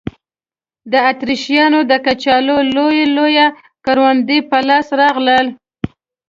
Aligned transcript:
د 0.91 0.93
اتریشیانو 1.11 1.79
د 1.91 1.93
کچالو 2.05 2.57
لوی 2.75 2.99
لوی 3.17 3.35
کروندې 3.85 4.37
په 4.49 4.57
لاس 4.67 4.87
راغلل. 5.01 5.47